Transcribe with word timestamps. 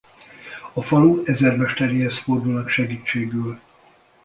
A 0.73 0.81
falu 0.83 1.25
ezermesteréhez 1.27 2.17
fordulnak 2.19 2.69
segítségül. 2.69 3.59